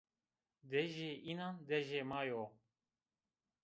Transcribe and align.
Dejê 0.69 1.09
înan 1.31 1.55
dejê 1.67 2.01
ma 2.09 2.19
yo. 2.29 2.43